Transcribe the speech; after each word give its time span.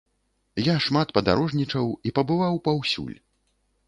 Я 0.67 0.75
шмат 0.85 1.11
падарожнічаў 1.17 1.85
і 2.09 2.13
пабываў 2.21 2.57
паўсюль. 2.69 3.13